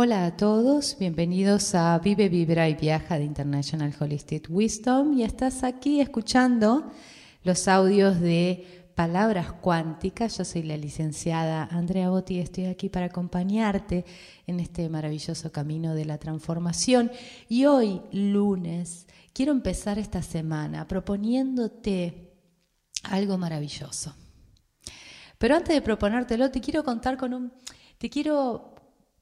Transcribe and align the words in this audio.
Hola 0.00 0.26
a 0.26 0.36
todos, 0.36 0.96
bienvenidos 0.96 1.74
a 1.74 1.98
Vive, 1.98 2.28
Vibra 2.28 2.68
y 2.68 2.74
Viaja 2.74 3.18
de 3.18 3.24
International 3.24 3.92
Holistic 3.98 4.46
Wisdom 4.48 5.14
y 5.14 5.24
estás 5.24 5.64
aquí 5.64 6.00
escuchando 6.00 6.92
los 7.42 7.66
audios 7.66 8.20
de 8.20 8.92
Palabras 8.94 9.52
Cuánticas. 9.54 10.38
Yo 10.38 10.44
soy 10.44 10.62
la 10.62 10.76
licenciada 10.76 11.64
Andrea 11.64 12.10
Botti 12.10 12.36
y 12.36 12.38
estoy 12.38 12.66
aquí 12.66 12.88
para 12.88 13.06
acompañarte 13.06 14.04
en 14.46 14.60
este 14.60 14.88
maravilloso 14.88 15.50
camino 15.50 15.96
de 15.96 16.04
la 16.04 16.18
transformación. 16.18 17.10
Y 17.48 17.64
hoy, 17.64 18.00
lunes, 18.12 19.08
quiero 19.32 19.50
empezar 19.50 19.98
esta 19.98 20.22
semana 20.22 20.86
proponiéndote 20.86 22.36
algo 23.02 23.36
maravilloso. 23.36 24.14
Pero 25.38 25.56
antes 25.56 25.74
de 25.74 25.82
proponértelo, 25.82 26.52
te 26.52 26.60
quiero 26.60 26.84
contar 26.84 27.16
con 27.16 27.34
un... 27.34 27.52
Te 27.98 28.08
quiero 28.08 28.77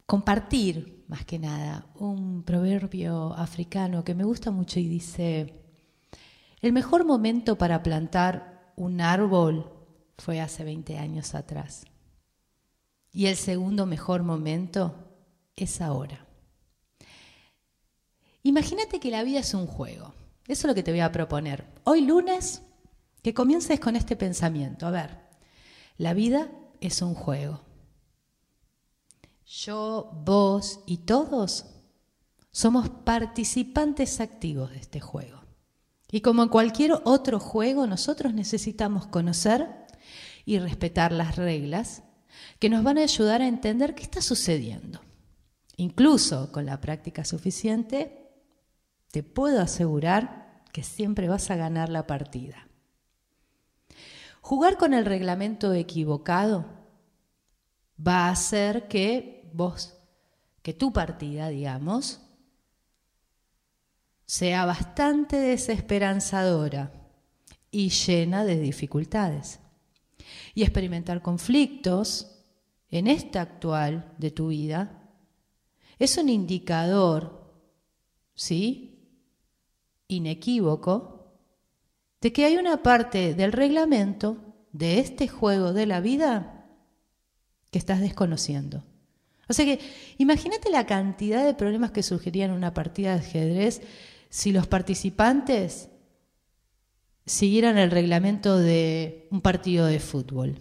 compartir, 0.07 1.05
más 1.09 1.25
que 1.25 1.39
nada, 1.39 1.87
un 1.97 2.43
proverbio 2.45 3.33
africano 3.35 4.05
que 4.05 4.15
me 4.15 4.25
gusta 4.25 4.51
mucho 4.51 4.81
y 4.81 4.89
dice, 4.89 5.63
el 6.61 6.73
mejor 6.73 7.05
momento 7.05 7.59
para 7.59 7.83
plantar 7.83 8.73
un 8.77 9.01
árbol 9.01 9.73
fue 10.17 10.41
hace 10.41 10.65
20 10.65 10.99
años 10.99 11.35
atrás. 11.35 11.85
Y 13.13 13.27
el 13.27 13.37
segundo 13.37 13.87
mejor 13.87 14.23
momento 14.23 14.95
es 15.57 15.81
ahora. 15.81 16.27
Imagínate 18.43 19.01
que 19.01 19.11
la 19.11 19.25
vida 19.25 19.41
es 19.41 19.55
un 19.55 19.67
juego. 19.67 20.15
Eso 20.47 20.67
es 20.67 20.69
lo 20.69 20.75
que 20.75 20.83
te 20.83 20.93
voy 20.93 21.01
a 21.01 21.11
proponer. 21.11 21.67
Hoy 21.85 22.03
lunes, 22.03 22.63
que 23.23 23.35
comiences 23.35 23.81
con 23.81 23.97
este 23.97 24.15
pensamiento. 24.15 24.87
A 24.87 24.93
ver, 24.93 25.19
la 25.99 26.15
vida 26.15 26.51
es 26.81 27.03
un 27.03 27.15
juego. 27.15 27.66
Yo, 29.47 30.11
vos 30.25 30.81
y 30.87 30.99
todos 30.99 31.67
somos 32.51 32.89
participantes 32.89 34.21
activos 34.21 34.71
de 34.73 34.79
este 34.79 34.99
juego. 34.99 35.41
Y 36.11 36.21
como 36.21 36.43
en 36.43 36.49
cualquier 36.49 37.01
otro 37.05 37.39
juego, 37.39 37.87
nosotros 37.87 38.35
necesitamos 38.35 39.07
conocer 39.07 39.69
y 40.45 40.59
respetar 40.59 41.13
las 41.13 41.37
reglas 41.37 42.03
que 42.59 42.69
nos 42.69 42.83
van 42.83 42.99
a 42.99 43.03
ayudar 43.03 43.41
a 43.41 43.47
entender 43.47 43.95
qué 43.95 44.03
está 44.03 44.21
sucediendo. 44.21 45.01
Incluso 45.77 46.51
con 46.51 46.67
la 46.67 46.81
práctica 46.81 47.25
suficiente, 47.25 48.31
te 49.13 49.23
puedo 49.23 49.61
asegurar 49.61 50.65
que 50.73 50.83
siempre 50.83 51.29
vas 51.29 51.51
a 51.51 51.57
ganar 51.57 51.89
la 51.89 52.07
partida. 52.07 52.69
Jugar 54.41 54.77
con 54.77 54.93
el 54.93 55.05
reglamento 55.05 55.73
equivocado 55.73 56.86
va 58.07 58.27
a 58.27 58.31
hacer 58.31 58.89
que 58.89 59.51
vos, 59.53 59.95
que 60.63 60.75
tu 60.75 60.93
partida, 60.93 61.49
digamos, 61.49 62.21
sea 64.27 64.65
bastante 64.65 65.37
desesperanzadora 65.37 66.93
y 67.71 67.91
llena 67.91 68.45
de 68.45 68.59
dificultades. 68.59 69.61
Y 70.55 70.63
experimentar 70.63 71.23
conflictos 71.23 72.33
en 72.91 73.07
esta 73.07 73.43
actual 73.43 74.15
de 74.19 74.31
tu 74.31 74.49
vida 74.49 75.03
es 75.99 76.19
un 76.19 76.29
indicador, 76.29 77.55
¿sí? 78.35 79.09
Inequívoco, 80.09 81.39
de 82.21 82.33
que 82.33 82.45
hay 82.45 82.57
una 82.57 82.83
parte 82.83 83.35
del 83.35 83.53
reglamento 83.53 84.39
de 84.73 84.99
este 84.99 85.29
juego 85.29 85.73
de 85.73 85.87
la 85.87 86.01
vida 86.01 86.56
que 87.71 87.79
estás 87.79 88.01
desconociendo. 88.01 88.85
O 89.49 89.53
sea 89.53 89.65
que 89.65 89.81
imagínate 90.19 90.71
la 90.71 90.87
cantidad 90.87 91.45
de 91.45 91.55
problemas 91.55 91.91
que 91.91 92.03
surgirían 92.03 92.51
en 92.51 92.57
una 92.57 92.75
partida 92.75 93.13
de 93.13 93.21
ajedrez 93.21 93.83
si 94.29 94.53
los 94.53 94.67
participantes 94.67 95.89
siguieran 97.25 97.79
el 97.79 97.91
reglamento 97.91 98.59
de 98.59 99.29
un 99.31 99.41
partido 99.41 99.87
de 99.87 100.01
fútbol. 100.01 100.61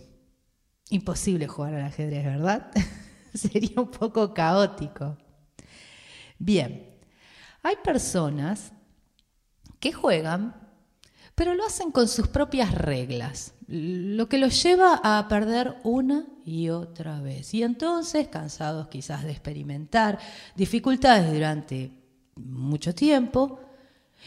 Imposible 0.90 1.48
jugar 1.48 1.76
al 1.76 1.86
ajedrez, 1.86 2.26
¿verdad? 2.26 2.72
Sería 3.34 3.82
un 3.82 3.92
poco 3.92 4.34
caótico. 4.34 5.18
Bien, 6.38 6.96
hay 7.64 7.76
personas 7.84 8.72
que 9.80 9.92
juegan, 9.94 10.65
pero 11.35 11.53
lo 11.53 11.66
hacen 11.66 11.91
con 11.91 12.07
sus 12.07 12.28
propias 12.28 12.73
reglas 12.73 13.56
lo 13.68 14.29
que 14.29 14.38
los 14.38 14.62
lleva 14.62 15.00
a 15.03 15.28
perder 15.28 15.78
una 15.84 16.25
y 16.46 16.69
otra 16.69 17.22
vez. 17.22 17.53
Y 17.53 17.63
entonces, 17.63 18.28
cansados 18.28 18.88
quizás 18.88 19.23
de 19.23 19.31
experimentar 19.31 20.19
dificultades 20.56 21.31
durante 21.31 21.91
mucho 22.35 22.94
tiempo, 22.94 23.59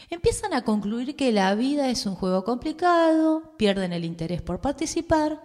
empiezan 0.09 0.53
a 0.53 0.63
concluir 0.63 1.15
que 1.15 1.31
la 1.31 1.55
vida 1.55 1.89
es 1.89 2.05
un 2.05 2.15
juego 2.15 2.43
complicado, 2.43 3.55
pierden 3.57 3.93
el 3.93 4.05
interés 4.05 4.41
por 4.41 4.59
participar, 4.59 5.41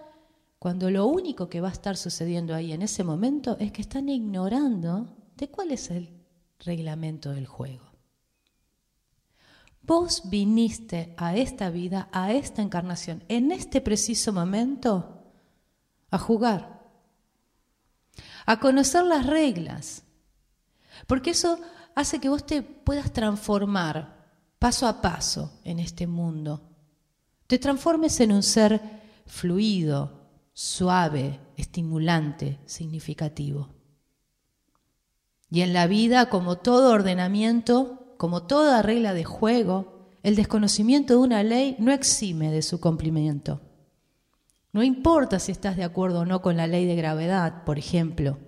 cuando 0.59 0.91
lo 0.91 1.07
único 1.07 1.49
que 1.49 1.61
va 1.61 1.69
a 1.69 1.73
estar 1.73 1.97
sucediendo 1.97 2.55
ahí 2.55 2.73
en 2.73 2.83
ese 2.83 3.05
momento 3.05 3.57
es 3.61 3.71
que 3.71 3.83
están 3.83 4.09
ignorando 4.09 5.15
de 5.37 5.49
cuál 5.51 5.73
es 5.73 5.91
el 5.91 6.11
reglamento 6.59 7.31
del 7.33 7.47
juego. 7.47 7.94
Vos 9.87 10.23
viniste 10.31 11.15
a 11.19 11.37
esta 11.37 11.69
vida, 11.69 12.09
a 12.11 12.33
esta 12.33 12.63
encarnación, 12.63 13.23
en 13.29 13.53
este 13.53 13.83
preciso 13.83 14.33
momento, 14.33 15.23
a 16.11 16.19
jugar, 16.19 16.83
a 18.47 18.61
conocer 18.61 19.05
las 19.05 19.27
reglas, 19.27 20.05
porque 21.07 21.31
eso 21.31 21.59
hace 21.95 22.19
que 22.19 22.31
vos 22.31 22.47
te 22.47 22.63
puedas 22.63 23.13
transformar 23.13 24.25
paso 24.59 24.87
a 24.87 25.03
paso 25.03 25.61
en 25.65 25.79
este 25.79 26.07
mundo, 26.07 26.63
te 27.47 27.59
transformes 27.59 28.19
en 28.21 28.33
un 28.33 28.43
ser 28.43 28.81
fluido, 29.27 30.31
suave, 30.55 31.41
estimulante, 31.59 32.59
significativo. 32.65 33.69
Y 35.51 35.61
en 35.61 35.75
la 35.75 35.87
vida, 35.87 36.31
como 36.31 36.57
todo 36.57 36.91
ordenamiento, 36.91 38.04
como 38.17 38.45
toda 38.45 38.83
regla 38.83 39.15
de 39.15 39.25
juego, 39.25 40.09
el 40.23 40.37
desconocimiento 40.37 41.15
de 41.15 41.21
una 41.21 41.43
ley 41.43 41.77
no 41.79 41.93
exime 41.93 42.51
de 42.51 42.63
su 42.63 42.81
cumplimiento. 42.81 43.61
No 44.73 44.83
importa 44.83 45.39
si 45.39 45.53
estás 45.53 45.77
de 45.77 45.85
acuerdo 45.85 46.21
o 46.21 46.25
no 46.25 46.43
con 46.43 46.57
la 46.57 46.67
ley 46.67 46.87
de 46.87 46.97
gravedad, 46.97 47.65
por 47.65 47.79
ejemplo. 47.79 48.39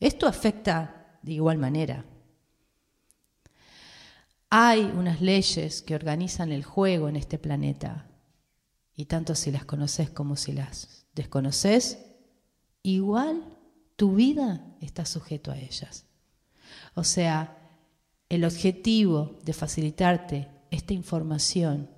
Esto 0.00 0.26
afecta 0.26 1.18
de 1.22 1.32
igual 1.32 1.58
manera. 1.58 2.04
Hay 4.50 4.82
unas 4.82 5.22
leyes 5.22 5.80
que 5.80 5.94
organizan 5.94 6.52
el 6.52 6.64
juego 6.64 7.08
en 7.08 7.16
este 7.16 7.38
planeta, 7.38 8.08
y 8.94 9.06
tanto 9.06 9.34
si 9.34 9.50
las 9.50 9.64
conoces 9.64 10.10
como 10.10 10.36
si 10.36 10.52
las 10.52 11.06
desconoces, 11.14 11.98
igual 12.82 13.42
tu 13.96 14.14
vida 14.14 14.66
está 14.80 15.06
sujeto 15.06 15.50
a 15.50 15.58
ellas. 15.58 16.04
O 16.94 17.04
sea, 17.04 17.61
el 18.32 18.46
objetivo 18.46 19.36
de 19.44 19.52
facilitarte 19.52 20.48
esta 20.70 20.94
información 20.94 21.90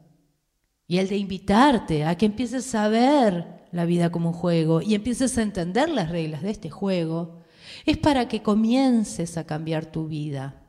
y 0.88 0.98
el 0.98 1.08
de 1.08 1.16
invitarte 1.16 2.04
a 2.04 2.16
que 2.16 2.26
empieces 2.26 2.74
a 2.74 2.88
ver 2.88 3.68
la 3.70 3.84
vida 3.84 4.10
como 4.10 4.30
un 4.30 4.34
juego 4.34 4.82
y 4.82 4.96
empieces 4.96 5.38
a 5.38 5.42
entender 5.42 5.88
las 5.88 6.10
reglas 6.10 6.42
de 6.42 6.50
este 6.50 6.70
juego, 6.70 7.44
es 7.86 7.98
para 7.98 8.26
que 8.26 8.42
comiences 8.42 9.38
a 9.38 9.46
cambiar 9.46 9.86
tu 9.86 10.08
vida. 10.08 10.60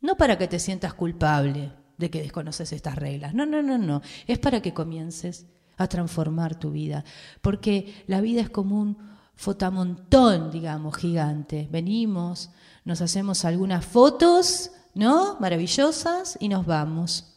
No 0.00 0.16
para 0.16 0.38
que 0.38 0.48
te 0.48 0.58
sientas 0.58 0.94
culpable 0.94 1.72
de 1.98 2.10
que 2.10 2.22
desconoces 2.22 2.72
estas 2.72 2.96
reglas. 2.96 3.34
No, 3.34 3.44
no, 3.44 3.62
no, 3.62 3.76
no. 3.76 4.00
Es 4.26 4.38
para 4.38 4.62
que 4.62 4.72
comiences 4.72 5.48
a 5.76 5.86
transformar 5.86 6.58
tu 6.58 6.70
vida. 6.70 7.04
Porque 7.42 7.92
la 8.06 8.22
vida 8.22 8.40
es 8.40 8.48
como 8.48 8.80
un 8.80 8.96
fotamontón, 9.34 10.50
digamos, 10.50 10.96
gigante. 10.96 11.68
Venimos, 11.70 12.50
nos 12.84 13.00
hacemos 13.00 13.44
algunas 13.44 13.84
fotos, 13.84 14.70
¿no? 14.94 15.38
Maravillosas 15.40 16.36
y 16.40 16.48
nos 16.48 16.66
vamos. 16.66 17.32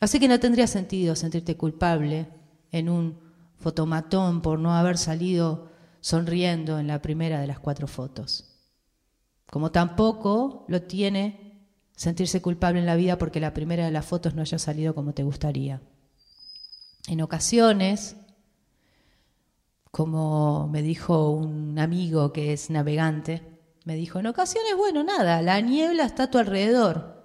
Así 0.00 0.18
que 0.18 0.28
no 0.28 0.40
tendría 0.40 0.66
sentido 0.66 1.14
sentirte 1.14 1.56
culpable 1.56 2.28
en 2.72 2.88
un 2.88 3.20
fotomatón 3.58 4.42
por 4.42 4.58
no 4.58 4.74
haber 4.74 4.98
salido 4.98 5.70
sonriendo 6.00 6.78
en 6.78 6.88
la 6.88 7.00
primera 7.00 7.40
de 7.40 7.46
las 7.46 7.60
cuatro 7.60 7.86
fotos. 7.86 8.52
Como 9.46 9.70
tampoco 9.70 10.64
lo 10.68 10.82
tiene 10.82 11.68
sentirse 11.94 12.42
culpable 12.42 12.80
en 12.80 12.86
la 12.86 12.96
vida 12.96 13.18
porque 13.18 13.38
la 13.38 13.54
primera 13.54 13.84
de 13.84 13.92
las 13.92 14.04
fotos 14.04 14.34
no 14.34 14.42
haya 14.42 14.58
salido 14.58 14.94
como 14.94 15.14
te 15.14 15.22
gustaría. 15.22 15.80
En 17.06 17.20
ocasiones, 17.20 18.16
como 19.92 20.68
me 20.68 20.80
dijo 20.80 21.30
un 21.30 21.78
amigo 21.78 22.32
que 22.32 22.54
es 22.54 22.70
navegante, 22.70 23.42
me 23.84 23.94
dijo, 23.94 24.18
en 24.18 24.26
ocasiones, 24.26 24.74
bueno, 24.74 25.04
nada, 25.04 25.42
la 25.42 25.60
niebla 25.60 26.04
está 26.04 26.24
a 26.24 26.30
tu 26.30 26.38
alrededor 26.38 27.22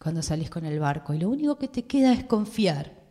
cuando 0.00 0.22
salís 0.22 0.48
con 0.48 0.64
el 0.64 0.78
barco 0.78 1.12
y 1.12 1.18
lo 1.18 1.28
único 1.28 1.58
que 1.58 1.66
te 1.66 1.86
queda 1.86 2.12
es 2.12 2.24
confiar. 2.24 3.02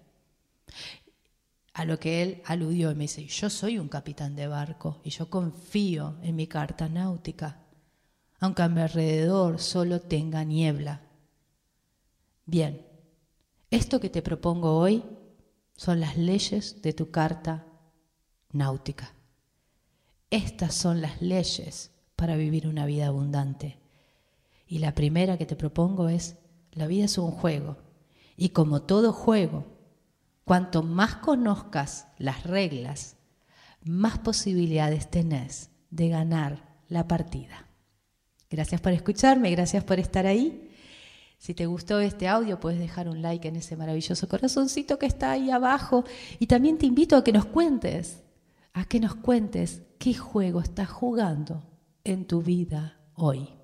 A 1.74 1.84
lo 1.84 2.00
que 2.00 2.22
él 2.22 2.42
aludió 2.46 2.92
y 2.92 2.96
me 2.96 3.04
dice, 3.04 3.26
yo 3.26 3.50
soy 3.50 3.78
un 3.78 3.90
capitán 3.90 4.36
de 4.36 4.48
barco 4.48 5.02
y 5.04 5.10
yo 5.10 5.30
confío 5.30 6.18
en 6.22 6.38
mi 6.38 6.48
carta 6.48 6.88
náutica, 6.88 7.60
aunque 8.40 8.62
a 8.62 8.70
mi 8.70 8.80
alrededor 8.80 9.60
solo 9.60 10.00
tenga 10.00 10.46
niebla. 10.46 11.02
Bien, 12.46 12.86
esto 13.70 14.00
que 14.00 14.10
te 14.10 14.22
propongo 14.22 14.78
hoy 14.78 15.04
son 15.76 16.00
las 16.00 16.18
leyes 16.18 16.82
de 16.82 16.94
tu 16.94 17.12
carta 17.12 17.66
náutica. 18.54 19.14
Estas 20.30 20.74
son 20.76 21.02
las 21.02 21.22
leyes 21.22 21.92
para 22.16 22.36
vivir 22.36 22.68
una 22.68 22.86
vida 22.86 23.08
abundante. 23.08 23.80
Y 24.68 24.80
la 24.80 24.94
primera 24.96 25.38
que 25.38 25.46
te 25.46 25.56
propongo 25.56 26.08
es, 26.08 26.38
la 26.72 26.88
vida 26.88 27.06
es 27.06 27.18
un 27.18 27.32
juego. 27.32 27.78
Y 28.38 28.50
como 28.50 28.84
todo 28.84 29.12
juego, 29.12 29.66
cuanto 30.46 30.84
más 30.84 31.16
conozcas 31.18 32.08
las 32.18 32.44
reglas, 32.44 33.18
más 33.84 34.20
posibilidades 34.20 35.10
tenés 35.10 35.70
de 35.90 36.10
ganar 36.10 36.78
la 36.88 37.08
partida. 37.08 37.68
Gracias 38.50 38.82
por 38.82 38.94
escucharme, 38.94 39.52
gracias 39.52 39.84
por 39.84 40.00
estar 40.00 40.26
ahí. 40.26 40.70
Si 41.38 41.54
te 41.54 41.66
gustó 41.66 42.00
este 42.00 42.28
audio, 42.28 42.60
puedes 42.60 42.80
dejar 42.80 43.10
un 43.10 43.22
like 43.22 43.48
en 43.48 43.56
ese 43.56 43.76
maravilloso 43.76 44.28
corazoncito 44.28 45.00
que 45.00 45.08
está 45.08 45.32
ahí 45.32 45.50
abajo. 45.50 46.04
Y 46.38 46.48
también 46.48 46.78
te 46.78 46.86
invito 46.86 47.16
a 47.16 47.24
que 47.24 47.32
nos 47.32 47.46
cuentes, 47.46 48.22
a 48.74 48.86
que 48.86 49.00
nos 49.00 49.16
cuentes 49.16 49.84
qué 50.00 50.14
juego 50.14 50.62
estás 50.62 50.90
jugando 50.90 51.64
en 52.04 52.26
tu 52.26 52.42
vida 52.42 53.00
hoy. 53.14 53.61